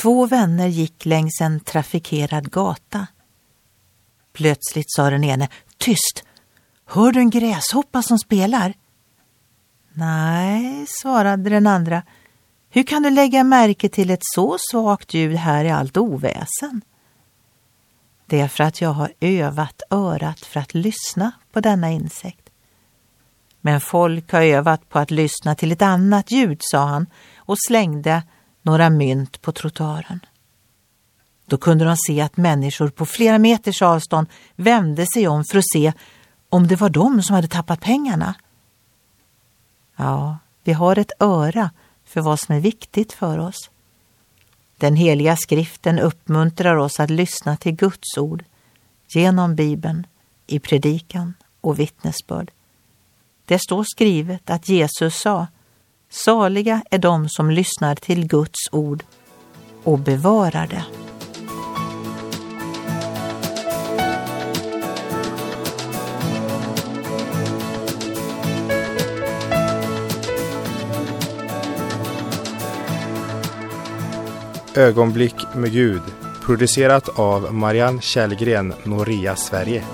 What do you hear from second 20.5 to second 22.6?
att lyssna på denna insekt.